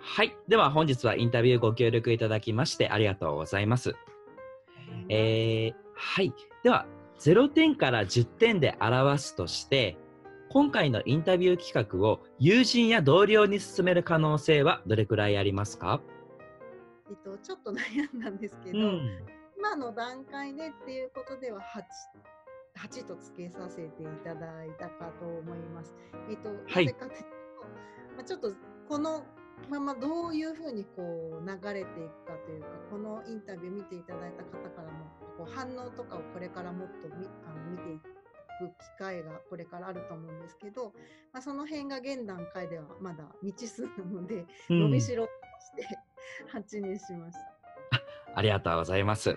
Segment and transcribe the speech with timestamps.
[0.00, 0.36] はい。
[0.48, 3.94] では本日はインタビューご協力いただきましてありがとうございます。
[5.08, 6.34] えー、はい。
[6.64, 6.86] では、
[7.18, 9.96] 0点から10点で表すとして、
[10.50, 16.00] 今回のインタビュー企画を友人や同僚に進める可能性はどれくらいありますか？
[17.08, 19.24] えっと、ちょっと悩んだんですけど、うん、
[19.56, 21.60] 今の段階でっていうことでは
[22.76, 25.41] 8, 8とつけさせていただいたかと
[26.42, 27.26] と、なぜかというと、
[28.16, 28.52] まあ、ちょっと
[28.88, 29.24] この
[29.70, 35.06] ままどういうふうにこう流れていくかというかこのインタビュー見ていただいた方からも
[35.38, 38.22] こう反応とかをこれからもっと見あの見ていく
[38.68, 40.92] 機会がこれからあると思うんですけど、
[41.32, 45.30] まあ、その辺が現段階ではまだ未知数なので、伸びしろと
[45.80, 45.98] して
[46.52, 47.52] 8にしました。
[48.34, 49.36] ありがとうございます。